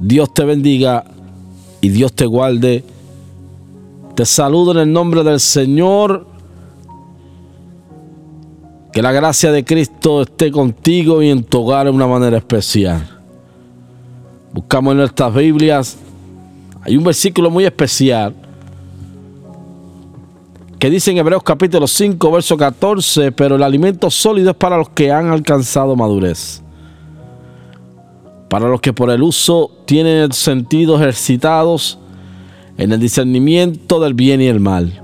Dios 0.00 0.32
te 0.32 0.44
bendiga 0.44 1.04
y 1.80 1.88
Dios 1.88 2.12
te 2.12 2.26
guarde. 2.26 2.84
Te 4.14 4.24
saludo 4.24 4.72
en 4.72 4.78
el 4.78 4.92
nombre 4.92 5.22
del 5.22 5.40
Señor. 5.40 6.26
Que 8.92 9.02
la 9.02 9.12
gracia 9.12 9.52
de 9.52 9.64
Cristo 9.64 10.22
esté 10.22 10.50
contigo 10.50 11.22
y 11.22 11.30
en 11.30 11.44
tu 11.44 11.60
hogar 11.60 11.86
de 11.86 11.92
una 11.92 12.06
manera 12.06 12.38
especial. 12.38 13.06
Buscamos 14.52 14.92
en 14.92 14.98
nuestras 14.98 15.34
Biblias. 15.34 15.98
Hay 16.82 16.96
un 16.96 17.04
versículo 17.04 17.50
muy 17.50 17.64
especial 17.64 18.34
que 20.78 20.90
dice 20.90 21.10
en 21.10 21.18
Hebreos 21.18 21.42
capítulo 21.42 21.88
5, 21.88 22.30
verso 22.30 22.56
14, 22.56 23.32
pero 23.32 23.56
el 23.56 23.62
alimento 23.64 24.10
sólido 24.10 24.50
es 24.50 24.56
para 24.56 24.76
los 24.76 24.88
que 24.90 25.10
han 25.10 25.26
alcanzado 25.26 25.96
madurez, 25.96 26.62
para 28.48 28.68
los 28.68 28.80
que 28.80 28.92
por 28.92 29.10
el 29.10 29.22
uso 29.22 29.70
tienen 29.84 30.32
sentidos 30.32 31.00
ejercitados 31.00 31.98
en 32.76 32.92
el 32.92 33.00
discernimiento 33.00 34.00
del 34.00 34.14
bien 34.14 34.40
y 34.40 34.46
el 34.46 34.60
mal. 34.60 35.02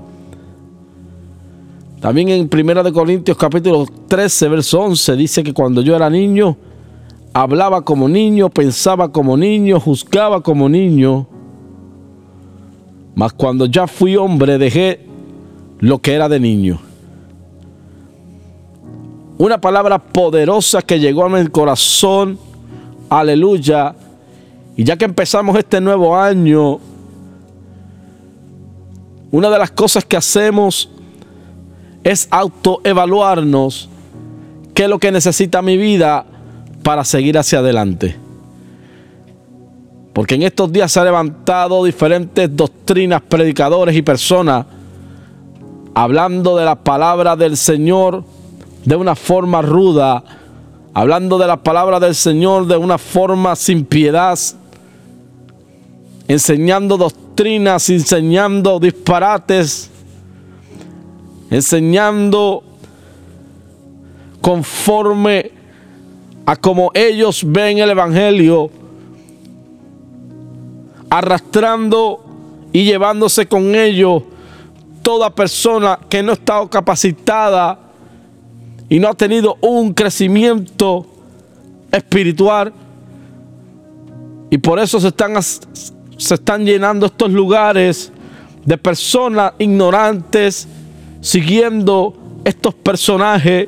También 1.99 2.29
en 2.29 2.49
1 2.51 2.93
Corintios 2.93 3.37
capítulo 3.37 3.85
13, 4.07 4.49
verso 4.49 4.81
11 4.81 5.15
dice 5.15 5.43
que 5.43 5.53
cuando 5.53 5.81
yo 5.81 5.95
era 5.95 6.09
niño, 6.09 6.57
hablaba 7.33 7.83
como 7.83 8.07
niño, 8.07 8.49
pensaba 8.49 9.11
como 9.11 9.35
niño, 9.35 9.79
juzgaba 9.79 10.41
como 10.41 10.69
niño, 10.69 11.27
mas 13.15 13.33
cuando 13.33 13.65
ya 13.65 13.87
fui 13.87 14.15
hombre 14.17 14.57
dejé 14.57 15.05
lo 15.79 15.99
que 15.99 16.13
era 16.13 16.29
de 16.29 16.39
niño. 16.39 16.79
Una 19.37 19.59
palabra 19.59 19.99
poderosa 19.99 20.81
que 20.81 20.99
llegó 20.99 21.25
a 21.25 21.29
mi 21.29 21.45
corazón. 21.47 22.37
Aleluya. 23.19 23.95
Y 24.75 24.83
ya 24.83 24.97
que 24.97 25.05
empezamos 25.05 25.57
este 25.57 25.79
nuevo 25.79 26.17
año, 26.17 26.79
una 29.31 29.49
de 29.49 29.57
las 29.57 29.71
cosas 29.71 30.03
que 30.03 30.17
hacemos 30.17 30.89
es 32.03 32.27
autoevaluarnos 32.29 33.89
qué 34.73 34.83
es 34.83 34.89
lo 34.89 34.99
que 34.99 35.13
necesita 35.13 35.61
mi 35.61 35.77
vida 35.77 36.25
para 36.83 37.05
seguir 37.05 37.37
hacia 37.37 37.59
adelante. 37.59 38.17
Porque 40.11 40.35
en 40.35 40.43
estos 40.43 40.69
días 40.71 40.91
se 40.91 40.99
han 40.99 41.05
levantado 41.05 41.85
diferentes 41.85 42.53
doctrinas, 42.53 43.21
predicadores 43.21 43.95
y 43.95 44.01
personas 44.01 44.65
hablando 45.93 46.57
de 46.57 46.65
la 46.65 46.75
palabra 46.75 47.37
del 47.37 47.55
Señor 47.55 48.25
de 48.83 48.97
una 48.97 49.15
forma 49.15 49.61
ruda, 49.61 50.21
hablando 50.95 51.37
de 51.37 51.45
la 51.45 51.57
palabra 51.57 51.99
del 51.99 52.15
Señor 52.15 52.67
de 52.67 52.77
una 52.77 52.97
forma 52.97 53.53
sin 53.57 53.83
piedad, 53.83 54.39
enseñando 56.25 56.95
doctrinas, 56.95 57.89
enseñando 57.89 58.79
disparates, 58.79 59.91
enseñando 61.51 62.63
conforme 64.39 65.51
a 66.45 66.55
como 66.55 66.91
ellos 66.93 67.43
ven 67.45 67.79
el 67.79 67.89
Evangelio, 67.89 68.71
arrastrando 71.09 72.23
y 72.71 72.85
llevándose 72.85 73.45
con 73.47 73.75
ellos 73.75 74.23
toda 75.01 75.29
persona 75.29 75.99
que 76.07 76.23
no 76.23 76.31
estado 76.31 76.69
capacitada 76.69 77.84
y 78.89 78.99
no 78.99 79.09
ha 79.09 79.13
tenido 79.13 79.57
un 79.61 79.93
crecimiento 79.93 81.05
espiritual. 81.91 82.73
Y 84.49 84.57
por 84.57 84.79
eso 84.79 84.99
se 84.99 85.07
están, 85.07 85.41
se 85.41 86.33
están 86.33 86.65
llenando 86.65 87.07
estos 87.07 87.31
lugares 87.31 88.11
de 88.63 88.77
personas 88.77 89.53
ignorantes 89.59 90.67
siguiendo 91.21 92.15
estos 92.43 92.73
personajes 92.75 93.67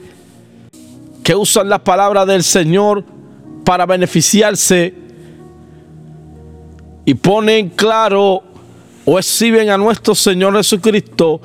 que 1.23 1.35
usan 1.35 1.69
la 1.69 1.83
palabra 1.83 2.25
del 2.25 2.43
Señor 2.43 3.03
para 3.65 3.85
beneficiarse 3.85 4.93
y 7.05 7.13
ponen 7.15 7.69
claro 7.69 8.43
o 9.05 9.17
exhiben 9.17 9.69
a 9.69 9.77
nuestro 9.77 10.13
Señor 10.13 10.55
Jesucristo 10.55 11.41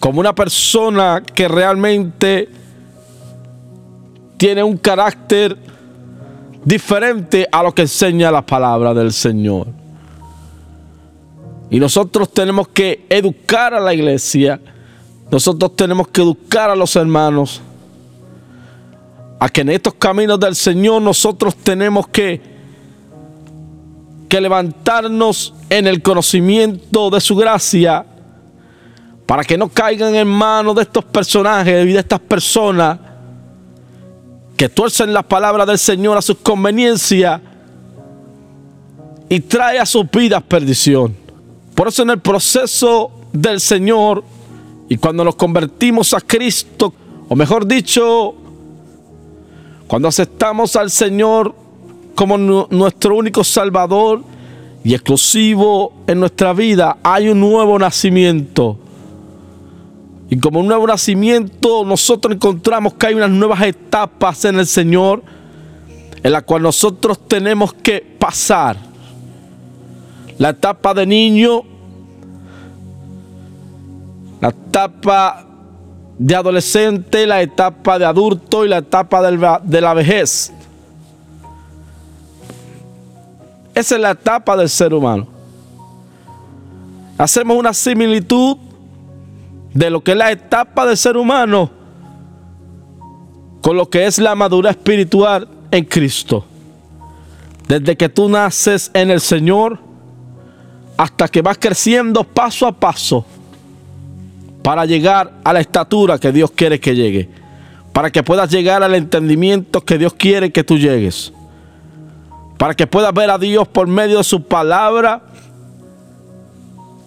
como 0.00 0.20
una 0.20 0.34
persona 0.34 1.22
que 1.22 1.46
realmente 1.48 2.48
tiene 4.44 4.62
un 4.62 4.76
carácter 4.76 5.56
diferente 6.62 7.48
a 7.50 7.62
lo 7.62 7.74
que 7.74 7.80
enseña 7.80 8.30
la 8.30 8.44
palabra 8.44 8.92
del 8.92 9.10
Señor. 9.10 9.68
Y 11.70 11.80
nosotros 11.80 12.30
tenemos 12.30 12.68
que 12.68 13.06
educar 13.08 13.72
a 13.72 13.80
la 13.80 13.94
iglesia, 13.94 14.60
nosotros 15.30 15.74
tenemos 15.74 16.08
que 16.08 16.20
educar 16.20 16.68
a 16.68 16.76
los 16.76 16.94
hermanos, 16.94 17.62
a 19.40 19.48
que 19.48 19.62
en 19.62 19.70
estos 19.70 19.94
caminos 19.94 20.38
del 20.38 20.54
Señor 20.54 21.00
nosotros 21.00 21.56
tenemos 21.56 22.06
que 22.08 22.42
que 24.28 24.42
levantarnos 24.42 25.54
en 25.70 25.86
el 25.86 26.02
conocimiento 26.02 27.08
de 27.08 27.22
su 27.22 27.34
gracia 27.34 28.04
para 29.24 29.42
que 29.42 29.56
no 29.56 29.70
caigan 29.70 30.14
en 30.14 30.28
manos 30.28 30.74
de 30.74 30.82
estos 30.82 31.02
personajes 31.02 31.86
y 31.86 31.92
de 31.94 32.00
estas 32.00 32.20
personas 32.20 33.13
que 34.56 34.68
tuercen 34.68 35.12
la 35.12 35.22
palabra 35.22 35.66
del 35.66 35.78
Señor 35.78 36.16
a 36.16 36.22
sus 36.22 36.36
conveniencias 36.38 37.40
y 39.28 39.40
trae 39.40 39.78
a 39.78 39.86
sus 39.86 40.10
vidas 40.10 40.42
perdición. 40.42 41.16
Por 41.74 41.88
eso 41.88 42.02
en 42.02 42.10
el 42.10 42.20
proceso 42.20 43.10
del 43.32 43.60
Señor 43.60 44.22
y 44.88 44.96
cuando 44.96 45.24
nos 45.24 45.34
convertimos 45.34 46.14
a 46.14 46.20
Cristo, 46.20 46.94
o 47.28 47.34
mejor 47.34 47.66
dicho, 47.66 48.34
cuando 49.86 50.08
aceptamos 50.08 50.76
al 50.76 50.90
Señor 50.90 51.54
como 52.14 52.38
nuestro 52.38 53.16
único 53.16 53.42
Salvador 53.42 54.22
y 54.84 54.94
exclusivo 54.94 55.92
en 56.06 56.20
nuestra 56.20 56.52
vida, 56.52 56.98
hay 57.02 57.28
un 57.28 57.40
nuevo 57.40 57.78
nacimiento. 57.78 58.78
Y 60.30 60.38
como 60.38 60.60
un 60.60 60.66
nuevo 60.66 60.86
nacimiento, 60.86 61.84
nosotros 61.84 62.34
encontramos 62.34 62.94
que 62.94 63.08
hay 63.08 63.14
unas 63.14 63.30
nuevas 63.30 63.60
etapas 63.62 64.44
en 64.44 64.58
el 64.58 64.66
Señor 64.66 65.22
en 66.22 66.32
la 66.32 66.40
cual 66.40 66.62
nosotros 66.62 67.28
tenemos 67.28 67.74
que 67.74 68.00
pasar. 68.18 68.78
La 70.38 70.48
etapa 70.48 70.94
de 70.94 71.06
niño, 71.06 71.62
la 74.40 74.48
etapa 74.48 75.44
de 76.18 76.34
adolescente, 76.34 77.26
la 77.26 77.42
etapa 77.42 77.98
de 77.98 78.06
adulto 78.06 78.64
y 78.64 78.68
la 78.68 78.78
etapa 78.78 79.30
de 79.30 79.80
la 79.80 79.94
vejez. 79.94 80.50
Esa 83.74 83.94
es 83.96 84.00
la 84.00 84.12
etapa 84.12 84.56
del 84.56 84.70
ser 84.70 84.94
humano. 84.94 85.26
Hacemos 87.18 87.56
una 87.56 87.74
similitud 87.74 88.56
de 89.74 89.90
lo 89.90 90.02
que 90.02 90.12
es 90.12 90.16
la 90.16 90.32
etapa 90.32 90.86
del 90.86 90.96
ser 90.96 91.16
humano 91.16 91.70
con 93.60 93.76
lo 93.76 93.90
que 93.90 94.06
es 94.06 94.18
la 94.18 94.34
madura 94.34 94.70
espiritual 94.70 95.48
en 95.70 95.84
Cristo. 95.84 96.44
Desde 97.66 97.96
que 97.96 98.08
tú 98.08 98.28
naces 98.28 98.90
en 98.94 99.10
el 99.10 99.20
Señor 99.20 99.78
hasta 100.96 101.28
que 101.28 101.42
vas 101.42 101.58
creciendo 101.58 102.24
paso 102.24 102.66
a 102.66 102.72
paso 102.72 103.24
para 104.62 104.84
llegar 104.86 105.32
a 105.44 105.52
la 105.52 105.60
estatura 105.60 106.18
que 106.18 106.30
Dios 106.30 106.50
quiere 106.50 106.78
que 106.78 106.94
llegue. 106.94 107.28
Para 107.92 108.10
que 108.10 108.22
puedas 108.22 108.50
llegar 108.50 108.82
al 108.82 108.94
entendimiento 108.94 109.80
que 109.80 109.98
Dios 109.98 110.14
quiere 110.14 110.52
que 110.52 110.64
tú 110.64 110.78
llegues 110.78 111.32
para 112.64 112.74
que 112.74 112.86
puedas 112.86 113.12
ver 113.12 113.30
a 113.30 113.36
Dios 113.36 113.68
por 113.68 113.86
medio 113.86 114.18
de 114.18 114.24
su 114.24 114.42
palabra 114.42 115.20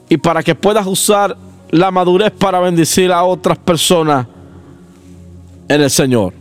y 0.09 0.17
para 0.17 0.43
que 0.43 0.55
puedas 0.55 0.85
usar 0.85 1.35
la 1.71 1.91
madurez 1.91 2.31
para 2.31 2.59
bendecir 2.59 3.11
a 3.11 3.23
otras 3.23 3.57
personas 3.57 4.27
en 5.67 5.81
el 5.81 5.89
Señor. 5.89 6.33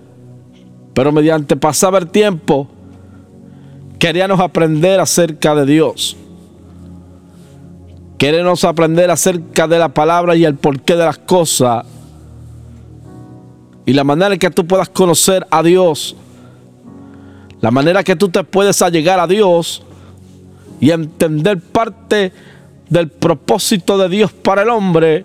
Pero 0.94 1.12
mediante 1.12 1.56
pasar 1.56 1.94
el 1.94 2.08
tiempo, 2.08 2.68
queríamos 3.98 4.40
aprender 4.40 5.00
acerca 5.00 5.54
de 5.54 5.66
Dios. 5.66 6.16
Queremos 8.18 8.64
aprender 8.64 9.10
acerca 9.10 9.68
de 9.68 9.78
la 9.78 9.90
palabra 9.90 10.36
y 10.36 10.44
el 10.44 10.54
porqué 10.54 10.96
de 10.96 11.04
las 11.04 11.18
cosas. 11.18 11.84
Y 13.84 13.92
la 13.92 14.04
manera 14.04 14.32
en 14.32 14.38
que 14.38 14.50
tú 14.50 14.66
puedas 14.66 14.88
conocer 14.88 15.46
a 15.50 15.62
Dios 15.62 16.16
la 17.60 17.70
manera 17.70 18.04
que 18.04 18.16
tú 18.16 18.28
te 18.28 18.44
puedes 18.44 18.82
allegar 18.82 19.18
a 19.18 19.26
Dios 19.26 19.82
y 20.80 20.90
entender 20.90 21.58
parte 21.60 22.32
del 22.88 23.08
propósito 23.08 23.98
de 23.98 24.08
Dios 24.08 24.32
para 24.32 24.62
el 24.62 24.68
hombre 24.68 25.24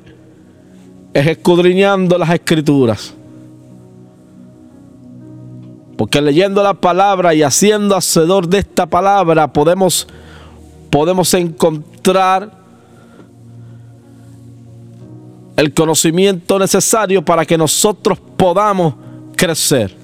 es 1.14 1.28
escudriñando 1.28 2.18
las 2.18 2.30
escrituras. 2.30 3.14
Porque 5.98 6.22
leyendo 6.22 6.64
la 6.64 6.74
palabra 6.74 7.34
y 7.34 7.44
haciendo 7.44 7.96
hacedor 7.96 8.48
de 8.48 8.60
esta 8.60 8.88
palabra 8.88 9.52
podemos 9.54 10.08
podemos 10.90 11.34
encontrar 11.34 12.52
el 15.56 15.74
conocimiento 15.74 16.60
necesario 16.60 17.24
para 17.24 17.46
que 17.46 17.58
nosotros 17.58 18.20
podamos 18.36 18.96
crecer. 19.36 19.96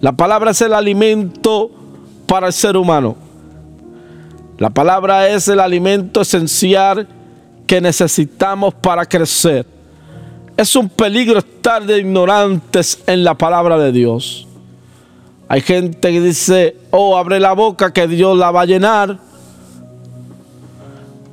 La 0.00 0.12
palabra 0.12 0.52
es 0.52 0.60
el 0.62 0.72
alimento 0.72 1.70
para 2.26 2.46
el 2.46 2.52
ser 2.52 2.76
humano. 2.76 3.29
La 4.60 4.68
palabra 4.68 5.26
es 5.26 5.48
el 5.48 5.58
alimento 5.58 6.20
esencial 6.20 7.08
que 7.66 7.80
necesitamos 7.80 8.74
para 8.74 9.06
crecer. 9.06 9.64
Es 10.54 10.76
un 10.76 10.90
peligro 10.90 11.38
estar 11.38 11.82
de 11.82 12.00
ignorantes 12.00 13.02
en 13.06 13.24
la 13.24 13.32
palabra 13.32 13.78
de 13.78 13.90
Dios. 13.90 14.46
Hay 15.48 15.62
gente 15.62 16.12
que 16.12 16.20
dice, 16.20 16.76
oh, 16.90 17.16
abre 17.16 17.40
la 17.40 17.54
boca 17.54 17.90
que 17.90 18.06
Dios 18.06 18.36
la 18.36 18.50
va 18.50 18.60
a 18.60 18.66
llenar. 18.66 19.18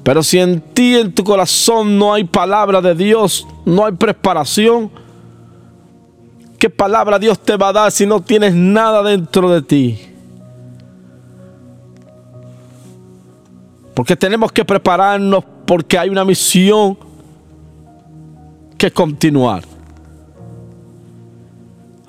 Pero 0.04 0.24
si 0.24 0.40
en 0.40 0.62
ti, 0.62 0.96
en 0.96 1.12
tu 1.12 1.26
corazón, 1.26 2.00
no 2.00 2.14
hay 2.14 2.24
palabra 2.24 2.80
de 2.80 2.96
Dios, 2.96 3.46
no 3.66 3.86
hay 3.86 3.92
preparación, 3.92 4.90
¿qué 6.58 6.70
palabra 6.70 7.20
Dios 7.20 7.38
te 7.40 7.58
va 7.58 7.68
a 7.68 7.74
dar 7.74 7.92
si 7.92 8.06
no 8.06 8.22
tienes 8.22 8.54
nada 8.54 9.04
dentro 9.04 9.52
de 9.52 9.62
ti? 9.62 10.07
Porque 13.98 14.16
tenemos 14.16 14.52
que 14.52 14.64
prepararnos 14.64 15.44
porque 15.66 15.98
hay 15.98 16.10
una 16.10 16.24
misión 16.24 16.96
que 18.78 18.92
continuar. 18.92 19.64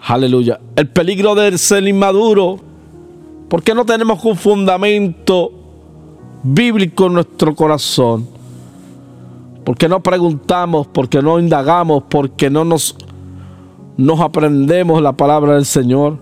Aleluya. 0.02 0.60
El 0.76 0.90
peligro 0.90 1.34
de 1.34 1.56
ser 1.56 1.88
inmaduro, 1.88 2.60
porque 3.48 3.74
no 3.74 3.86
tenemos 3.86 4.22
un 4.22 4.36
fundamento 4.36 5.50
bíblico 6.42 7.06
en 7.06 7.14
nuestro 7.14 7.54
corazón. 7.54 8.28
Porque 9.64 9.88
no 9.88 10.02
preguntamos, 10.02 10.88
porque 10.88 11.22
no 11.22 11.38
indagamos, 11.38 12.02
porque 12.10 12.50
no 12.50 12.66
nos, 12.66 12.96
nos 13.96 14.20
aprendemos 14.20 15.00
la 15.00 15.14
palabra 15.14 15.54
del 15.54 15.64
Señor. 15.64 16.18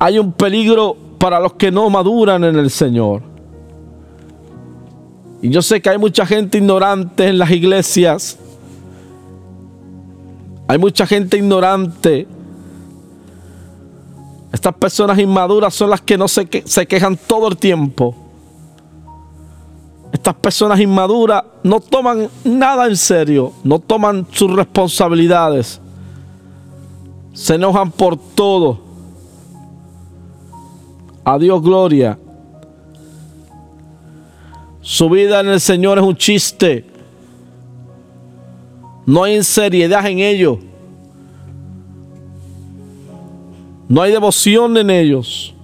Hay 0.00 0.18
un 0.18 0.32
peligro 0.32 0.96
para 1.18 1.38
los 1.38 1.52
que 1.52 1.70
no 1.70 1.88
maduran 1.88 2.42
en 2.42 2.56
el 2.56 2.70
Señor. 2.70 3.30
Y 5.42 5.50
yo 5.50 5.60
sé 5.60 5.82
que 5.82 5.90
hay 5.90 5.98
mucha 5.98 6.24
gente 6.24 6.58
ignorante 6.58 7.26
en 7.26 7.36
las 7.36 7.50
iglesias. 7.50 8.38
Hay 10.68 10.78
mucha 10.78 11.04
gente 11.04 11.36
ignorante. 11.36 12.28
Estas 14.52 14.72
personas 14.74 15.18
inmaduras 15.18 15.74
son 15.74 15.90
las 15.90 16.00
que 16.00 16.16
no 16.16 16.28
se, 16.28 16.48
se 16.64 16.86
quejan 16.86 17.16
todo 17.16 17.48
el 17.48 17.56
tiempo. 17.56 18.14
Estas 20.12 20.34
personas 20.36 20.78
inmaduras 20.78 21.42
no 21.64 21.80
toman 21.80 22.28
nada 22.44 22.86
en 22.86 22.96
serio, 22.96 23.52
no 23.64 23.80
toman 23.80 24.24
sus 24.30 24.52
responsabilidades. 24.52 25.80
Se 27.32 27.56
enojan 27.56 27.90
por 27.90 28.16
todo. 28.16 28.78
A 31.24 31.36
Dios 31.36 31.60
gloria. 31.60 32.16
Su 34.82 35.08
vida 35.08 35.40
en 35.40 35.48
el 35.48 35.60
Señor 35.60 35.98
es 35.98 36.04
un 36.04 36.16
chiste. 36.16 36.84
No 39.06 39.22
hay 39.22 39.42
seriedad 39.44 40.04
en 40.06 40.18
ellos. 40.18 40.58
No 43.88 44.02
hay 44.02 44.10
devoción 44.10 44.76
en 44.76 44.90
ellos. 44.90 45.54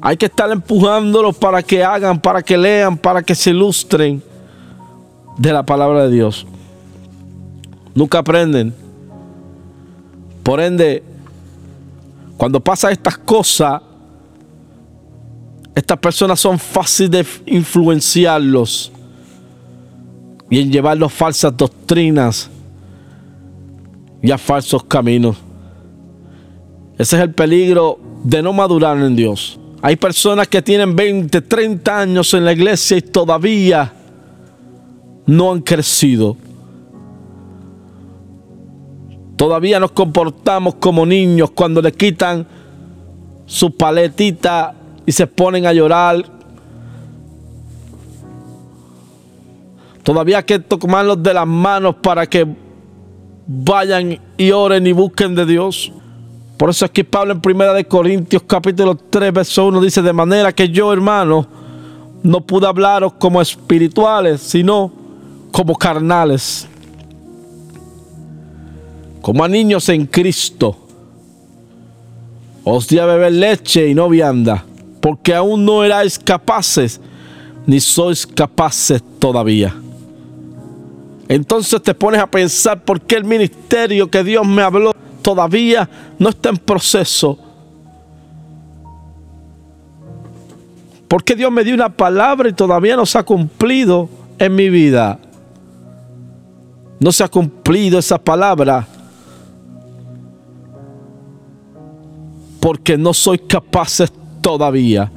Hay 0.00 0.16
que 0.16 0.26
estar 0.26 0.50
empujándolos 0.50 1.36
para 1.36 1.62
que 1.62 1.82
hagan, 1.82 2.20
para 2.20 2.42
que 2.42 2.58
lean, 2.58 2.98
para 2.98 3.22
que 3.22 3.34
se 3.34 3.50
ilustren 3.50 4.22
de 5.38 5.52
la 5.52 5.62
palabra 5.62 6.04
de 6.04 6.10
Dios. 6.10 6.46
Nunca 7.94 8.18
aprenden. 8.18 8.74
Por 10.42 10.60
ende, 10.60 11.02
cuando 12.36 12.58
pasa 12.58 12.90
estas 12.90 13.16
cosas, 13.16 13.80
estas 15.74 15.98
personas 15.98 16.38
son 16.38 16.58
fáciles 16.58 17.10
de 17.10 17.52
influenciarlos 17.54 18.92
y 20.50 20.60
en 20.60 20.70
llevarlos 20.70 21.12
falsas 21.12 21.56
doctrinas 21.56 22.50
y 24.22 24.30
a 24.30 24.36
falsos 24.36 24.84
caminos. 24.84 25.36
Ese 26.98 27.16
es 27.16 27.22
el 27.22 27.32
peligro 27.32 27.98
de 28.22 28.42
no 28.42 28.52
madurar 28.52 28.98
en 28.98 29.16
Dios. 29.16 29.58
Hay 29.80 29.96
personas 29.96 30.46
que 30.46 30.60
tienen 30.60 30.94
20, 30.94 31.40
30 31.40 32.00
años 32.00 32.34
en 32.34 32.44
la 32.44 32.52
iglesia 32.52 32.98
y 32.98 33.02
todavía 33.02 33.92
no 35.26 35.52
han 35.52 35.60
crecido. 35.62 36.36
Todavía 39.36 39.80
nos 39.80 39.92
comportamos 39.92 40.74
como 40.74 41.06
niños 41.06 41.50
cuando 41.50 41.80
le 41.80 41.92
quitan 41.92 42.46
su 43.46 43.74
paletita 43.74 44.74
y 45.06 45.12
se 45.12 45.26
ponen 45.26 45.66
a 45.66 45.72
llorar. 45.72 46.24
Todavía 50.02 50.38
hay 50.38 50.44
que 50.44 50.58
tomarlos 50.58 51.22
de 51.22 51.34
las 51.34 51.46
manos 51.46 51.96
para 52.02 52.26
que 52.26 52.46
vayan 53.46 54.18
y 54.36 54.50
oren 54.50 54.86
y 54.86 54.92
busquen 54.92 55.34
de 55.34 55.46
Dios. 55.46 55.92
Por 56.56 56.70
eso 56.70 56.84
es 56.84 56.90
que 56.90 57.04
Pablo 57.04 57.32
en 57.32 57.40
Primera 57.40 57.72
de 57.72 57.84
Corintios 57.84 58.42
capítulo 58.46 58.96
3 58.96 59.32
verso 59.32 59.66
1 59.66 59.80
dice, 59.80 60.02
de 60.02 60.12
manera 60.12 60.52
que 60.52 60.68
yo 60.68 60.92
hermano 60.92 61.46
no 62.22 62.40
pude 62.40 62.66
hablaros 62.66 63.14
como 63.14 63.40
espirituales, 63.40 64.40
sino 64.40 64.92
como 65.50 65.74
carnales, 65.74 66.68
como 69.20 69.42
a 69.42 69.48
niños 69.48 69.88
en 69.88 70.06
Cristo. 70.06 70.76
Os 72.64 72.86
di 72.86 72.98
a 73.00 73.06
beber 73.06 73.32
leche 73.32 73.88
y 73.88 73.94
no 73.94 74.08
vianda 74.08 74.64
porque 75.02 75.34
aún 75.34 75.64
no 75.64 75.82
erais 75.82 76.16
capaces, 76.16 77.00
ni 77.66 77.80
sois 77.80 78.24
capaces 78.24 79.02
todavía. 79.18 79.74
Entonces 81.28 81.82
te 81.82 81.92
pones 81.92 82.20
a 82.20 82.26
pensar 82.28 82.84
por 82.84 83.00
qué 83.00 83.16
el 83.16 83.24
ministerio 83.24 84.08
que 84.08 84.22
Dios 84.22 84.46
me 84.46 84.62
habló 84.62 84.94
todavía 85.20 85.90
no 86.20 86.28
está 86.28 86.50
en 86.50 86.56
proceso. 86.56 87.36
Porque 91.08 91.34
Dios 91.34 91.50
me 91.50 91.64
dio 91.64 91.74
una 91.74 91.88
palabra 91.88 92.48
y 92.48 92.52
todavía 92.52 92.94
no 92.94 93.04
se 93.04 93.18
ha 93.18 93.24
cumplido 93.24 94.08
en 94.38 94.54
mi 94.54 94.70
vida. 94.70 95.18
No 97.00 97.10
se 97.10 97.24
ha 97.24 97.28
cumplido 97.28 97.98
esa 97.98 98.18
palabra. 98.18 98.86
Porque 102.60 102.96
no 102.96 103.12
soy 103.12 103.40
capaz 103.40 104.00
todavía. 104.42 105.10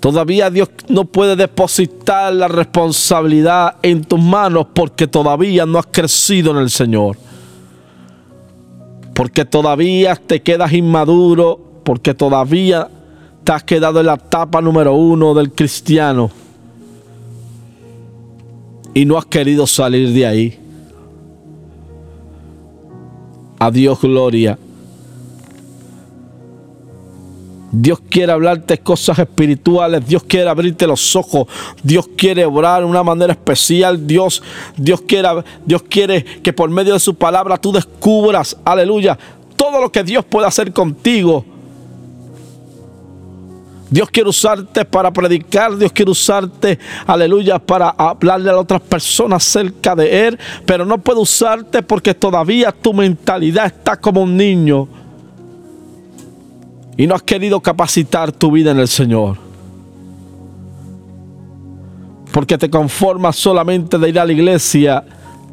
Todavía 0.00 0.50
Dios 0.50 0.68
no 0.88 1.04
puede 1.04 1.36
depositar 1.36 2.34
la 2.34 2.48
responsabilidad 2.48 3.76
en 3.82 4.02
tus 4.02 4.20
manos 4.20 4.66
porque 4.74 5.06
todavía 5.06 5.64
no 5.64 5.78
has 5.78 5.86
crecido 5.86 6.50
en 6.50 6.56
el 6.56 6.70
Señor. 6.70 7.16
Porque 9.14 9.44
todavía 9.44 10.16
te 10.16 10.42
quedas 10.42 10.72
inmaduro, 10.72 11.60
porque 11.84 12.14
todavía 12.14 12.88
te 13.44 13.52
has 13.52 13.62
quedado 13.62 14.00
en 14.00 14.06
la 14.06 14.14
etapa 14.14 14.60
número 14.60 14.94
uno 14.94 15.34
del 15.34 15.52
cristiano 15.52 16.30
y 18.94 19.04
no 19.04 19.16
has 19.16 19.26
querido 19.26 19.66
salir 19.66 20.12
de 20.12 20.26
ahí. 20.26 20.58
A 23.58 23.70
Dios 23.70 24.00
gloria. 24.00 24.58
Dios 27.74 28.00
quiere 28.10 28.30
hablarte 28.32 28.78
cosas 28.78 29.18
espirituales, 29.18 30.06
Dios 30.06 30.22
quiere 30.24 30.50
abrirte 30.50 30.86
los 30.86 31.16
ojos, 31.16 31.46
Dios 31.82 32.06
quiere 32.18 32.44
obrar 32.44 32.82
de 32.82 32.86
una 32.86 33.02
manera 33.02 33.32
especial, 33.32 34.06
Dios, 34.06 34.42
Dios 34.76 35.00
quiere, 35.00 35.28
Dios 35.64 35.82
quiere 35.88 36.22
que 36.22 36.52
por 36.52 36.68
medio 36.68 36.92
de 36.92 37.00
su 37.00 37.14
palabra 37.14 37.56
tú 37.56 37.72
descubras, 37.72 38.54
aleluya, 38.62 39.18
todo 39.56 39.80
lo 39.80 39.90
que 39.90 40.04
Dios 40.04 40.22
puede 40.22 40.46
hacer 40.46 40.70
contigo. 40.70 41.46
Dios 43.88 44.10
quiere 44.10 44.28
usarte 44.28 44.84
para 44.84 45.10
predicar, 45.10 45.74
Dios 45.76 45.92
quiere 45.92 46.10
usarte, 46.10 46.78
aleluya, 47.06 47.58
para 47.58 47.88
hablarle 47.88 48.50
a 48.50 48.58
otras 48.58 48.82
personas 48.82 49.46
acerca 49.46 49.94
de 49.94 50.28
Él, 50.28 50.38
pero 50.66 50.84
no 50.84 50.98
puede 50.98 51.20
usarte 51.20 51.82
porque 51.82 52.12
todavía 52.12 52.70
tu 52.70 52.92
mentalidad 52.92 53.66
está 53.66 53.98
como 53.98 54.22
un 54.22 54.36
niño 54.36 54.88
y 56.96 57.06
no 57.06 57.14
has 57.14 57.22
querido 57.22 57.60
capacitar 57.60 58.32
tu 58.32 58.50
vida 58.50 58.70
en 58.70 58.78
el 58.78 58.88
Señor. 58.88 59.36
Porque 62.32 62.58
te 62.58 62.70
conformas 62.70 63.36
solamente 63.36 63.98
de 63.98 64.08
ir 64.08 64.18
a 64.18 64.24
la 64.24 64.32
iglesia 64.32 65.04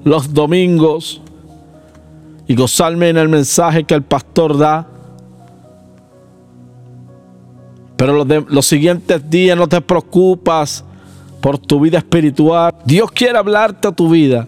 los 0.03 0.33
domingos 0.33 1.21
y 2.47 2.55
gozarme 2.55 3.09
en 3.09 3.17
el 3.17 3.29
mensaje 3.29 3.83
que 3.83 3.93
el 3.93 4.03
pastor 4.03 4.57
da. 4.57 4.87
Pero 7.95 8.23
los, 8.23 8.49
los 8.49 8.65
siguientes 8.65 9.29
días 9.29 9.57
no 9.57 9.67
te 9.67 9.81
preocupas 9.81 10.83
por 11.41 11.57
tu 11.57 11.81
vida 11.81 11.97
espiritual. 11.97 12.73
Dios 12.85 13.11
quiere 13.11 13.37
hablarte 13.37 13.89
a 13.89 13.91
tu 13.91 14.09
vida. 14.09 14.47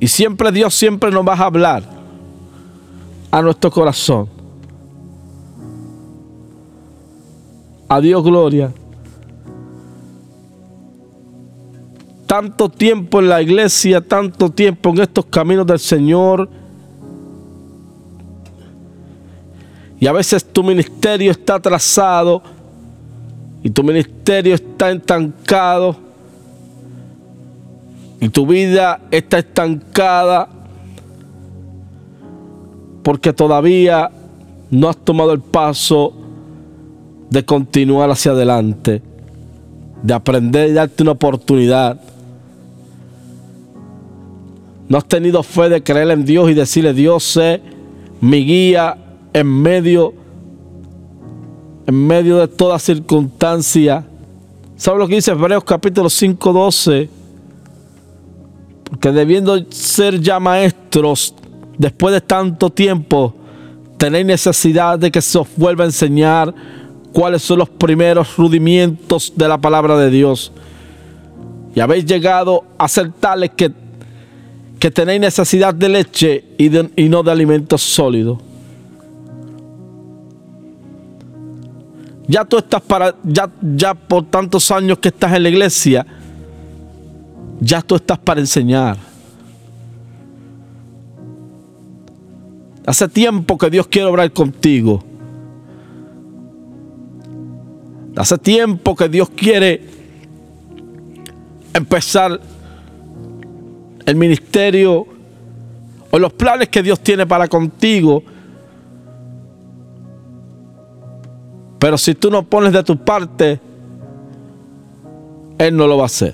Y 0.00 0.06
siempre 0.06 0.52
Dios 0.52 0.74
siempre 0.74 1.10
nos 1.10 1.26
va 1.26 1.34
a 1.34 1.46
hablar 1.46 1.97
a 3.30 3.42
nuestro 3.42 3.70
corazón. 3.70 4.28
A 7.88 8.00
Dios 8.00 8.22
gloria. 8.22 8.72
Tanto 12.26 12.68
tiempo 12.68 13.20
en 13.20 13.28
la 13.28 13.40
iglesia, 13.40 14.00
tanto 14.00 14.50
tiempo 14.50 14.90
en 14.90 15.00
estos 15.00 15.24
caminos 15.26 15.66
del 15.66 15.78
Señor. 15.78 16.48
Y 19.98 20.06
a 20.06 20.12
veces 20.12 20.44
tu 20.44 20.62
ministerio 20.62 21.30
está 21.30 21.54
atrasado 21.54 22.42
y 23.62 23.70
tu 23.70 23.82
ministerio 23.82 24.54
está 24.54 24.90
estancado 24.90 25.96
y 28.20 28.28
tu 28.28 28.46
vida 28.46 29.00
está 29.10 29.38
estancada 29.38 30.48
porque 33.08 33.32
todavía 33.32 34.10
no 34.70 34.90
has 34.90 34.98
tomado 34.98 35.32
el 35.32 35.40
paso 35.40 36.12
de 37.30 37.42
continuar 37.42 38.10
hacia 38.10 38.32
adelante, 38.32 39.00
de 40.02 40.12
aprender 40.12 40.68
y 40.68 40.72
darte 40.74 41.04
una 41.04 41.12
oportunidad. 41.12 41.98
No 44.90 44.98
has 44.98 45.06
tenido 45.06 45.42
fe 45.42 45.70
de 45.70 45.82
creer 45.82 46.10
en 46.10 46.26
Dios 46.26 46.50
y 46.50 46.52
decirle, 46.52 46.92
Dios 46.92 47.24
sé 47.24 47.62
mi 48.20 48.44
guía 48.44 48.98
en 49.32 49.46
medio, 49.46 50.12
en 51.86 52.06
medio 52.06 52.36
de 52.36 52.48
toda 52.48 52.78
circunstancia. 52.78 54.04
¿Sabes 54.76 54.98
lo 54.98 55.08
que 55.08 55.14
dice 55.14 55.30
Hebreos 55.30 55.64
capítulo 55.64 56.10
5, 56.10 56.52
12? 56.52 57.08
Porque 58.84 59.12
debiendo 59.12 59.58
ser 59.70 60.20
ya 60.20 60.38
maestros, 60.38 61.34
después 61.78 62.12
de 62.12 62.20
tanto 62.20 62.70
tiempo, 62.70 63.34
tenéis 63.96 64.26
necesidad 64.26 64.98
de 64.98 65.10
que 65.10 65.22
se 65.22 65.38
os 65.38 65.48
vuelva 65.56 65.84
a 65.84 65.86
enseñar 65.86 66.54
cuáles 67.12 67.42
son 67.42 67.60
los 67.60 67.68
primeros 67.68 68.36
rudimientos 68.36 69.32
de 69.34 69.48
la 69.48 69.58
palabra 69.58 69.96
de 69.96 70.10
Dios. 70.10 70.52
Y 71.74 71.80
habéis 71.80 72.04
llegado 72.04 72.64
a 72.76 72.88
ser 72.88 73.12
tales 73.12 73.50
que, 73.56 73.72
que 74.78 74.90
tenéis 74.90 75.20
necesidad 75.20 75.74
de 75.74 75.88
leche 75.88 76.44
y, 76.58 76.70
y 77.02 77.08
no 77.08 77.22
de 77.22 77.30
alimentos 77.30 77.82
sólidos. 77.82 78.38
Ya 82.26 82.44
tú 82.44 82.58
estás 82.58 82.82
para, 82.82 83.14
ya, 83.24 83.50
ya 83.62 83.94
por 83.94 84.26
tantos 84.26 84.70
años 84.70 84.98
que 84.98 85.08
estás 85.08 85.32
en 85.32 85.42
la 85.44 85.48
iglesia, 85.48 86.06
ya 87.58 87.80
tú 87.80 87.96
estás 87.96 88.18
para 88.18 88.40
enseñar. 88.40 88.98
Hace 92.88 93.06
tiempo 93.06 93.58
que 93.58 93.68
Dios 93.68 93.86
quiere 93.86 94.08
obrar 94.08 94.32
contigo. 94.32 95.04
Hace 98.16 98.38
tiempo 98.38 98.96
que 98.96 99.10
Dios 99.10 99.28
quiere 99.28 99.84
empezar 101.74 102.40
el 104.06 104.16
ministerio 104.16 105.06
o 106.10 106.18
los 106.18 106.32
planes 106.32 106.70
que 106.70 106.82
Dios 106.82 106.98
tiene 107.00 107.26
para 107.26 107.46
contigo. 107.46 108.22
Pero 111.78 111.98
si 111.98 112.14
tú 112.14 112.30
no 112.30 112.42
pones 112.42 112.72
de 112.72 112.82
tu 112.84 112.96
parte, 112.96 113.60
Él 115.58 115.76
no 115.76 115.86
lo 115.86 115.98
va 115.98 116.04
a 116.04 116.06
hacer. 116.06 116.32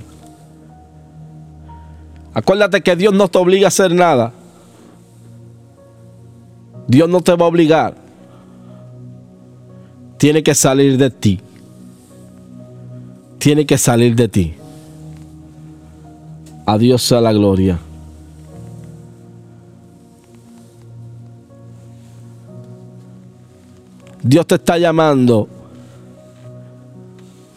Acuérdate 2.33 2.81
que 2.81 2.95
Dios 2.95 3.13
no 3.13 3.27
te 3.27 3.39
obliga 3.39 3.67
a 3.67 3.69
hacer 3.69 3.93
nada. 3.93 4.33
Dios 6.87 7.09
no 7.09 7.21
te 7.21 7.35
va 7.35 7.47
a 7.47 7.49
obligar. 7.49 7.95
Tiene 10.19 10.43
que 10.43 10.55
salir 10.55 10.97
de 10.97 11.11
ti. 11.11 11.41
Tiene 13.39 13.67
que 13.67 13.77
salir 13.77 14.15
de 14.15 14.29
ti. 14.29 14.55
A 16.67 16.79
Dios 16.79 17.03
sea 17.03 17.21
la 17.21 17.33
gloria. 17.33 17.79
Dios 24.23 24.47
te 24.47 24.55
está 24.55 24.79
llamando. 24.79 25.47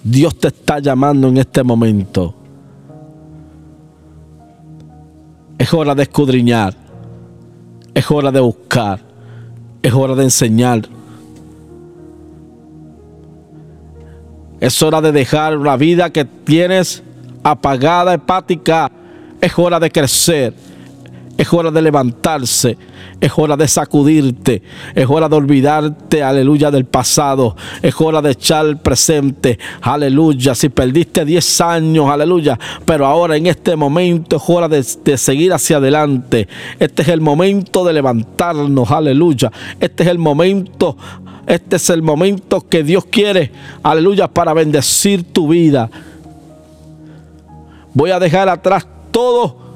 Dios 0.04 0.38
te 0.38 0.50
está 0.50 0.80
llamando 0.80 1.30
en 1.30 1.38
este 1.38 1.64
momento. 1.64 2.34
Es 5.58 5.74
hora 5.74 5.96
de 5.96 6.04
escudriñar. 6.04 6.76
Es 7.94 8.12
hora 8.12 8.32
de 8.32 8.42
buscar. 8.42 9.07
Es 9.82 9.94
hora 9.94 10.16
de 10.16 10.24
enseñar. 10.24 10.82
Es 14.60 14.82
hora 14.82 15.02
de 15.02 15.12
dejar 15.12 15.54
la 15.54 15.78
vida 15.78 16.10
que 16.10 16.26
tienes 16.26 17.04
apagada, 17.44 18.14
hepática. 18.14 18.92
Es 19.40 19.58
hora 19.58 19.80
de 19.80 19.92
crecer. 19.92 20.54
Es 21.38 21.54
hora 21.54 21.70
de 21.70 21.82
levantarse. 21.84 22.78
Es 23.22 23.32
hora 23.36 23.56
de 23.56 23.68
sacudirte. 23.68 24.64
Es 24.96 25.06
hora 25.08 25.30
de 25.30 25.36
olvidarte, 25.36 26.24
aleluya, 26.24 26.72
del 26.72 26.86
pasado. 26.86 27.56
Es 27.82 27.94
hora 28.02 28.22
de 28.22 28.32
echar 28.32 28.82
presente. 28.82 29.60
Aleluya. 29.82 30.56
Si 30.56 30.70
perdiste 30.70 31.26
10 31.26 31.62
años, 31.62 32.10
aleluya. 32.10 32.58
Pero 32.86 33.06
ahora 33.06 33.38
en 33.38 33.46
este 33.46 33.76
momento 33.76 34.38
es 34.38 34.44
hora 34.48 34.68
de, 34.68 34.84
de 35.04 35.18
seguir 35.18 35.54
hacia 35.54 35.78
adelante. 35.78 36.48
Este 36.80 37.04
es 37.04 37.08
el 37.10 37.22
momento 37.22 37.86
de 37.86 37.94
levantarnos. 37.94 38.90
Aleluya. 38.90 39.52
Este 39.80 40.04
es 40.04 40.10
el 40.10 40.18
momento. 40.18 40.98
Este 41.46 41.76
es 41.76 41.90
el 41.92 42.02
momento 42.02 42.68
que 42.68 42.84
Dios 42.84 43.06
quiere. 43.06 43.52
Aleluya. 43.84 44.28
Para 44.28 44.54
bendecir 44.54 45.24
tu 45.24 45.50
vida. 45.50 45.90
Voy 47.94 48.10
a 48.10 48.20
dejar 48.20 48.50
atrás 48.50 48.88
todo 49.12 49.67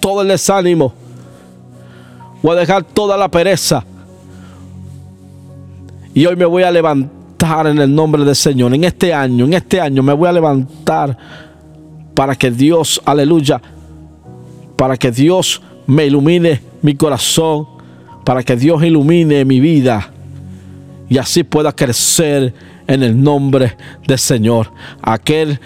todo 0.00 0.22
el 0.22 0.28
desánimo. 0.28 0.92
Voy 2.42 2.56
a 2.56 2.60
dejar 2.60 2.84
toda 2.84 3.16
la 3.16 3.28
pereza. 3.28 3.84
Y 6.14 6.26
hoy 6.26 6.36
me 6.36 6.44
voy 6.44 6.62
a 6.62 6.70
levantar 6.70 7.66
en 7.66 7.78
el 7.78 7.94
nombre 7.94 8.24
del 8.24 8.36
Señor. 8.36 8.74
En 8.74 8.84
este 8.84 9.12
año, 9.12 9.44
en 9.44 9.54
este 9.54 9.80
año 9.80 10.02
me 10.02 10.12
voy 10.12 10.28
a 10.28 10.32
levantar 10.32 11.16
para 12.14 12.34
que 12.34 12.50
Dios, 12.50 13.00
aleluya, 13.04 13.60
para 14.76 14.96
que 14.96 15.10
Dios 15.10 15.62
me 15.86 16.06
ilumine 16.06 16.60
mi 16.82 16.94
corazón, 16.94 17.66
para 18.24 18.42
que 18.42 18.56
Dios 18.56 18.82
ilumine 18.82 19.44
mi 19.44 19.60
vida 19.60 20.12
y 21.08 21.18
así 21.18 21.42
pueda 21.44 21.72
crecer 21.72 22.52
en 22.86 23.02
el 23.02 23.20
nombre 23.20 23.76
del 24.06 24.18
Señor. 24.18 24.70
Aquel 25.02 25.58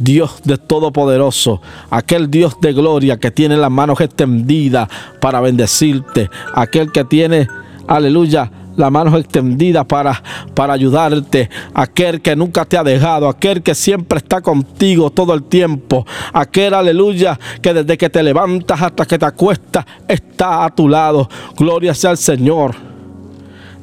Dios 0.00 0.40
de 0.44 0.56
Todopoderoso, 0.56 1.60
aquel 1.90 2.30
Dios 2.30 2.56
de 2.60 2.72
gloria 2.72 3.18
que 3.18 3.30
tiene 3.30 3.56
las 3.56 3.70
manos 3.70 4.00
extendidas 4.00 4.88
para 5.20 5.40
bendecirte, 5.40 6.30
aquel 6.54 6.90
que 6.90 7.04
tiene, 7.04 7.46
aleluya, 7.86 8.50
las 8.76 8.90
manos 8.90 9.14
extendidas 9.20 9.84
para, 9.84 10.22
para 10.54 10.72
ayudarte, 10.72 11.50
aquel 11.74 12.22
que 12.22 12.34
nunca 12.34 12.64
te 12.64 12.78
ha 12.78 12.82
dejado, 12.82 13.28
aquel 13.28 13.62
que 13.62 13.74
siempre 13.74 14.18
está 14.18 14.40
contigo 14.40 15.10
todo 15.10 15.34
el 15.34 15.42
tiempo, 15.42 16.06
aquel, 16.32 16.72
aleluya, 16.72 17.38
que 17.60 17.74
desde 17.74 17.98
que 17.98 18.08
te 18.08 18.22
levantas 18.22 18.80
hasta 18.80 19.04
que 19.04 19.18
te 19.18 19.26
acuestas 19.26 19.84
está 20.08 20.64
a 20.64 20.74
tu 20.74 20.88
lado. 20.88 21.28
Gloria 21.56 21.94
sea 21.94 22.10
al 22.10 22.18
Señor. 22.18 22.74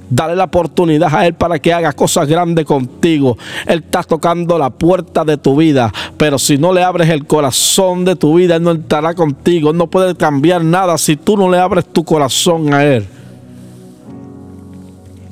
Dale 0.10 0.36
la 0.36 0.46
oportunidad 0.46 1.14
a 1.14 1.28
Él 1.28 1.34
para 1.34 1.60
que 1.60 1.74
haga 1.74 1.92
cosas 1.92 2.28
grandes 2.28 2.66
contigo. 2.66 3.38
Él 3.66 3.80
está 3.80 4.04
tocando 4.04 4.58
la 4.58 4.70
puerta 4.70 5.26
de 5.26 5.38
tu 5.38 5.58
vida. 5.58 5.92
Pero 6.16 6.40
si 6.40 6.58
no 6.58 6.72
le 6.72 6.84
abres 6.84 7.10
el 7.10 7.26
corazón 7.26 8.06
de 8.06 8.16
tu 8.16 8.36
vida, 8.36 8.56
Él 8.56 8.64
no 8.64 8.72
entrará 8.72 9.14
contigo. 9.14 9.72
Él 9.72 9.78
no 9.78 9.88
puede 9.88 10.16
cambiar 10.16 10.64
nada 10.64 10.98
si 10.98 11.18
tú 11.18 11.36
no 11.36 11.50
le 11.50 11.58
abres 11.58 11.86
tu 11.86 12.06
corazón 12.06 12.74
a 12.74 12.86
Él. 12.86 13.06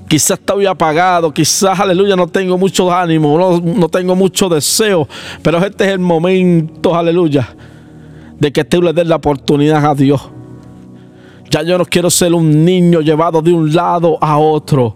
Quizás 0.09 0.39
estoy 0.39 0.65
apagado, 0.65 1.33
quizás, 1.33 1.79
aleluya, 1.79 2.15
no 2.15 2.27
tengo 2.27 2.57
mucho 2.57 2.93
ánimo, 2.93 3.37
no, 3.37 3.59
no 3.59 3.89
tengo 3.89 4.15
mucho 4.15 4.49
deseo. 4.49 5.07
Pero 5.41 5.57
este 5.65 5.85
es 5.85 5.91
el 5.91 5.99
momento, 5.99 6.95
aleluya, 6.95 7.55
de 8.39 8.51
que 8.51 8.63
tú 8.65 8.81
le 8.81 8.93
des 8.93 9.07
la 9.07 9.15
oportunidad 9.15 9.83
a 9.85 9.95
Dios 9.95 10.21
ya 11.55 11.63
yo 11.63 11.77
no 11.77 11.85
quiero 11.85 12.09
ser 12.09 12.33
un 12.33 12.65
niño 12.65 12.99
llevado 12.99 13.41
de 13.41 13.53
un 13.53 13.73
lado 13.73 14.17
a 14.19 14.37
otro. 14.37 14.93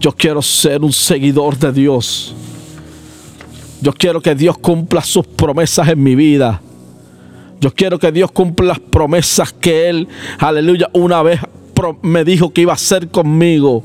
Yo 0.00 0.12
quiero 0.12 0.40
ser 0.40 0.80
un 0.80 0.94
seguidor 0.94 1.58
de 1.58 1.70
Dios. 1.72 2.34
Yo 3.82 3.92
quiero 3.92 4.22
que 4.22 4.34
Dios 4.34 4.56
cumpla 4.56 5.02
sus 5.02 5.26
promesas 5.26 5.86
en 5.88 6.02
mi 6.02 6.14
vida. 6.14 6.62
Yo 7.60 7.70
quiero 7.70 7.98
que 7.98 8.10
Dios 8.10 8.32
cumpla 8.32 8.68
las 8.68 8.80
promesas 8.80 9.52
que 9.52 9.90
Él, 9.90 10.08
aleluya, 10.38 10.88
una 10.94 11.22
vez 11.22 11.38
me 12.00 12.24
dijo 12.24 12.50
que 12.50 12.62
iba 12.62 12.72
a 12.72 12.76
hacer 12.76 13.08
conmigo. 13.08 13.84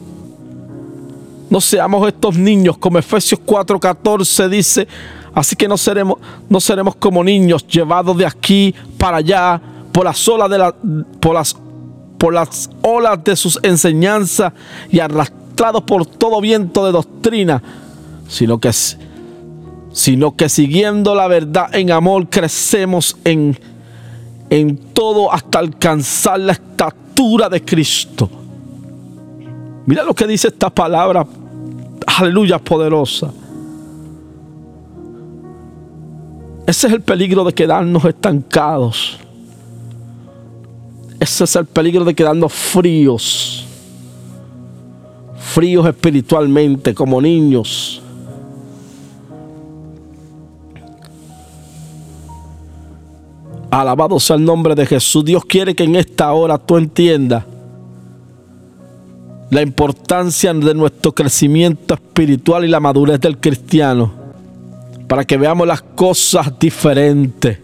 No 1.50 1.60
seamos 1.60 2.08
estos 2.08 2.38
niños, 2.38 2.78
como 2.78 2.98
Efesios 2.98 3.42
4:14 3.46 4.48
dice, 4.48 4.88
así 5.38 5.56
que 5.56 5.68
no 5.68 5.78
seremos, 5.78 6.18
no 6.50 6.60
seremos 6.60 6.96
como 6.96 7.24
niños 7.24 7.68
llevados 7.68 8.18
de 8.18 8.26
aquí 8.26 8.74
para 8.98 9.18
allá 9.18 9.62
por 9.92 10.06
las 10.06 10.28
olas 12.82 13.24
de 13.24 13.36
sus 13.36 13.60
enseñanzas 13.62 14.52
y 14.90 15.00
arrastrados 15.00 15.84
por 15.84 16.08
todo 16.08 16.42
viento 16.42 16.84
de 16.88 16.92
doctrina, 16.92 17.62
sino 18.28 18.60
que 18.60 18.72
sino 19.92 20.36
que 20.36 20.50
siguiendo 20.50 21.14
la 21.14 21.28
verdad 21.28 21.74
en 21.76 21.92
amor 21.92 22.30
crecemos 22.30 23.16
en, 23.24 23.60
en 24.50 24.76
todo 24.76 25.32
hasta 25.32 25.60
alcanzar 25.60 26.40
la 26.40 26.54
estatura 26.54 27.48
de 27.48 27.64
Cristo. 27.64 28.28
Mira 29.86 30.04
lo 30.04 30.16
que 30.16 30.26
dice 30.26 30.48
esta 30.48 30.72
palabra, 30.72 31.28
aleluya 32.08 32.58
poderosa. 32.58 33.32
Ese 36.68 36.88
es 36.88 36.94
el 36.94 37.02
peligro 37.02 37.46
de 37.46 37.54
quedarnos 37.54 38.04
estancados. 38.04 39.18
Ese 41.18 41.46
es 41.46 41.56
el 41.56 41.66
peligro 41.66 42.04
de 42.04 42.14
quedarnos 42.14 42.52
fríos. 42.52 43.66
Fríos 45.38 45.88
espiritualmente 45.88 46.94
como 46.94 47.22
niños. 47.22 48.02
Alabado 53.72 54.20
sea 54.20 54.36
el 54.36 54.44
nombre 54.44 54.76
de 54.76 54.86
Jesús. 54.86 55.24
Dios 55.24 55.46
quiere 55.46 55.74
que 55.74 55.86
en 55.86 55.96
esta 55.96 56.34
hora 56.34 56.58
tú 56.58 56.76
entiendas 56.76 57.46
la 59.50 59.62
importancia 59.62 60.54
de 60.54 60.74
nuestro 60.74 61.14
crecimiento 61.14 61.94
espiritual 61.94 62.66
y 62.66 62.68
la 62.68 62.82
madurez 62.82 63.22
del 63.22 63.38
cristiano. 63.38 64.27
Para 65.08 65.24
que 65.24 65.38
veamos 65.38 65.68
las 65.68 65.82
cosas 65.82 66.58
diferentes. 66.60 67.60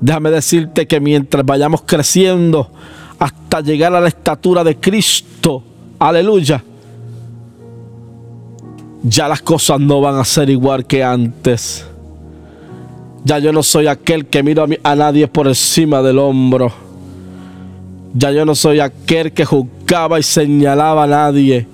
Déjame 0.00 0.30
decirte 0.30 0.86
que 0.86 1.00
mientras 1.00 1.44
vayamos 1.44 1.82
creciendo 1.82 2.70
hasta 3.18 3.60
llegar 3.60 3.94
a 3.94 4.00
la 4.00 4.08
estatura 4.08 4.64
de 4.64 4.76
Cristo, 4.76 5.62
aleluya, 5.98 6.62
ya 9.02 9.28
las 9.28 9.42
cosas 9.42 9.80
no 9.80 10.00
van 10.00 10.16
a 10.16 10.24
ser 10.24 10.50
igual 10.50 10.86
que 10.86 11.02
antes. 11.02 11.86
Ya 13.24 13.38
yo 13.38 13.52
no 13.52 13.62
soy 13.62 13.86
aquel 13.86 14.26
que 14.26 14.42
miro 14.42 14.66
a, 14.82 14.96
nadie 14.96 15.28
por 15.28 15.46
encima 15.46 16.02
del 16.02 16.18
hombro. 16.18 16.72
Ya 18.14 18.30
yo 18.32 18.44
no 18.44 18.54
soy 18.54 18.80
aquel 18.80 19.32
que 19.32 19.44
juzgaba 19.44 20.18
y 20.18 20.22
señalaba 20.22 21.04
a 21.04 21.06
nadie. 21.06 21.66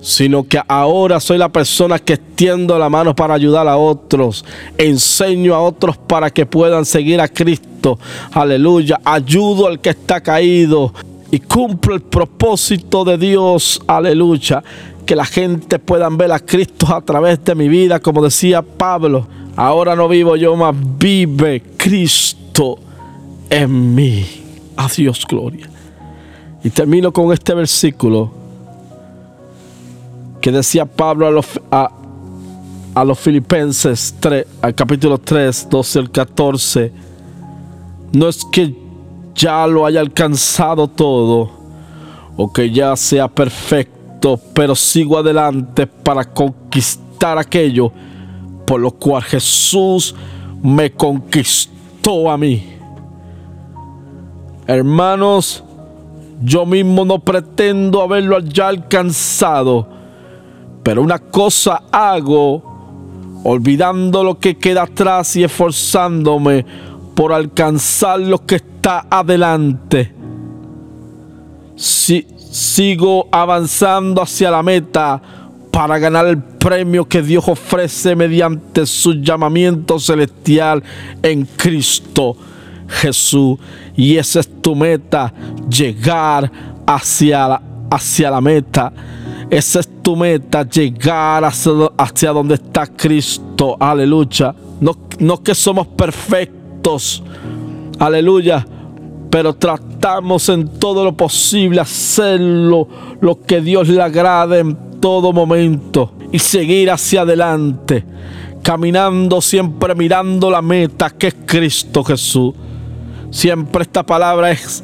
Sino 0.00 0.44
que 0.44 0.60
ahora 0.66 1.20
soy 1.20 1.36
la 1.36 1.50
persona 1.50 1.98
que 1.98 2.14
extiendo 2.14 2.78
la 2.78 2.88
mano 2.88 3.14
para 3.14 3.34
ayudar 3.34 3.68
a 3.68 3.76
otros. 3.76 4.44
Enseño 4.78 5.54
a 5.54 5.60
otros 5.60 5.98
para 5.98 6.30
que 6.30 6.46
puedan 6.46 6.86
seguir 6.86 7.20
a 7.20 7.28
Cristo. 7.28 7.98
Aleluya. 8.32 8.98
Ayudo 9.04 9.66
al 9.66 9.80
que 9.80 9.90
está 9.90 10.20
caído. 10.20 10.94
Y 11.30 11.40
cumplo 11.40 11.94
el 11.94 12.00
propósito 12.00 13.04
de 13.04 13.18
Dios. 13.18 13.82
Aleluya. 13.86 14.62
Que 15.04 15.14
la 15.14 15.26
gente 15.26 15.78
pueda 15.78 16.08
ver 16.08 16.32
a 16.32 16.38
Cristo 16.38 16.86
a 16.94 17.02
través 17.02 17.44
de 17.44 17.54
mi 17.54 17.68
vida. 17.68 18.00
Como 18.00 18.24
decía 18.24 18.62
Pablo. 18.62 19.26
Ahora 19.56 19.94
no 19.94 20.08
vivo 20.08 20.36
yo, 20.36 20.56
más 20.56 20.74
vive 20.98 21.62
Cristo 21.76 22.78
en 23.50 23.94
mí. 23.94 24.24
A 24.76 24.88
Dios 24.88 25.26
gloria. 25.28 25.68
Y 26.64 26.70
termino 26.70 27.12
con 27.12 27.32
este 27.32 27.52
versículo 27.52 28.39
que 30.40 30.52
decía 30.52 30.86
Pablo 30.86 31.26
a 31.26 31.30
los, 31.30 31.46
a, 31.70 33.04
los 33.04 33.18
filipenses 33.18 34.14
3, 34.20 34.46
al 34.62 34.74
capítulo 34.74 35.18
3, 35.18 35.68
12 35.70 35.98
al 35.98 36.10
14. 36.10 36.92
No 38.12 38.28
es 38.28 38.44
que 38.50 38.74
ya 39.34 39.66
lo 39.66 39.86
haya 39.86 40.00
alcanzado 40.00 40.88
todo 40.88 41.50
o 42.36 42.52
que 42.52 42.70
ya 42.70 42.96
sea 42.96 43.28
perfecto, 43.28 44.40
pero 44.54 44.74
sigo 44.74 45.18
adelante 45.18 45.86
para 45.86 46.24
conquistar 46.24 47.38
aquello 47.38 47.92
por 48.70 48.80
lo 48.80 48.92
cual 48.92 49.24
Jesús 49.24 50.14
me 50.62 50.92
conquistó 50.92 52.30
a 52.30 52.38
mí. 52.38 52.72
Hermanos, 54.64 55.64
yo 56.40 56.64
mismo 56.64 57.04
no 57.04 57.18
pretendo 57.18 58.00
haberlo 58.00 58.38
ya 58.38 58.68
alcanzado, 58.68 59.88
pero 60.82 61.02
una 61.02 61.18
cosa 61.18 61.82
hago, 61.90 63.40
olvidando 63.44 64.22
lo 64.22 64.38
que 64.38 64.56
queda 64.56 64.82
atrás 64.82 65.36
y 65.36 65.44
esforzándome 65.44 66.64
por 67.14 67.32
alcanzar 67.32 68.20
lo 68.20 68.44
que 68.44 68.56
está 68.56 69.06
adelante. 69.10 70.14
Si, 71.76 72.26
sigo 72.50 73.28
avanzando 73.30 74.20
hacia 74.22 74.50
la 74.50 74.62
meta 74.62 75.22
para 75.70 75.98
ganar 75.98 76.26
el 76.26 76.38
premio 76.38 77.06
que 77.06 77.22
Dios 77.22 77.48
ofrece 77.48 78.16
mediante 78.16 78.86
su 78.86 79.14
llamamiento 79.14 79.98
celestial 79.98 80.82
en 81.22 81.44
Cristo 81.44 82.36
Jesús. 82.88 83.58
Y 83.96 84.16
esa 84.16 84.40
es 84.40 84.60
tu 84.60 84.74
meta, 84.74 85.32
llegar 85.68 86.50
hacia 86.86 87.48
la, 87.48 87.62
hacia 87.90 88.30
la 88.30 88.40
meta. 88.40 88.92
Esa 89.50 89.80
es 89.80 89.88
tu 90.00 90.14
meta, 90.14 90.62
llegar 90.62 91.44
hacia, 91.44 91.72
hacia 91.98 92.30
donde 92.30 92.54
está 92.54 92.86
Cristo. 92.86 93.76
Aleluya. 93.80 94.54
No, 94.80 94.96
no 95.18 95.42
que 95.42 95.56
somos 95.56 95.88
perfectos. 95.88 97.20
Aleluya. 97.98 98.64
Pero 99.28 99.54
tratamos 99.54 100.48
en 100.48 100.68
todo 100.68 101.04
lo 101.04 101.16
posible 101.16 101.80
hacerlo 101.80 102.86
lo 103.20 103.40
que 103.42 103.60
Dios 103.60 103.88
le 103.88 104.00
agrade 104.00 104.60
en 104.60 105.00
todo 105.00 105.32
momento 105.32 106.12
y 106.32 106.38
seguir 106.38 106.90
hacia 106.90 107.22
adelante, 107.22 108.04
caminando 108.62 109.40
siempre 109.40 109.94
mirando 109.94 110.50
la 110.50 110.62
meta 110.62 111.10
que 111.10 111.28
es 111.28 111.36
Cristo 111.44 112.04
Jesús. 112.04 112.54
Siempre 113.30 113.82
esta 113.82 114.04
palabra 114.04 114.50
es, 114.50 114.82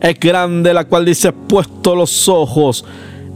es 0.00 0.20
grande, 0.20 0.72
la 0.72 0.84
cual 0.84 1.04
dice, 1.04 1.32
puesto 1.32 1.94
los 1.94 2.28
ojos 2.28 2.84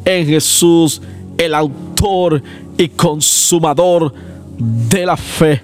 en 0.07 0.27
Jesús, 0.27 1.03
el 1.37 1.55
autor 1.55 2.43
y 2.79 2.89
consumador 2.89 4.15
de 4.59 5.05
la 5.05 5.17
fe. 5.17 5.61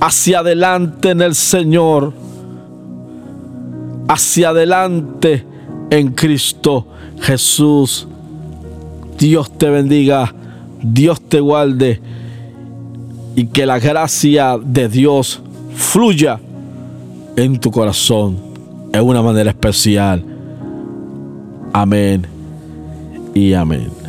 Hacia 0.00 0.40
adelante 0.40 1.10
en 1.10 1.20
el 1.20 1.34
Señor. 1.34 2.12
Hacia 4.08 4.48
adelante 4.48 5.44
en 5.90 6.08
Cristo 6.12 6.86
Jesús. 7.20 8.08
Dios 9.18 9.56
te 9.56 9.70
bendiga, 9.70 10.34
Dios 10.82 11.20
te 11.20 11.40
guarde 11.40 12.00
y 13.36 13.46
que 13.46 13.66
la 13.66 13.78
gracia 13.78 14.58
de 14.62 14.88
Dios 14.88 15.40
fluya 15.74 16.40
en 17.36 17.58
tu 17.58 17.70
corazón 17.70 18.36
en 18.92 19.02
una 19.02 19.22
manera 19.22 19.50
especial. 19.50 20.33
Amén 21.76 22.24
y 23.34 23.52
amén. 23.52 24.03